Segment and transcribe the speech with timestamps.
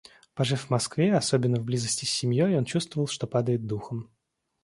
[0.33, 4.09] Пожив в Москве, особенно в близости с семьей, он чувствовал, что падает духом.